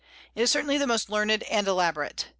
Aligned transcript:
It 0.33 0.47
certainly 0.47 0.77
is 0.77 0.81
the 0.81 0.87
most 0.87 1.11
learned 1.11 1.43
and 1.43 1.67
elaborate. 1.67 2.25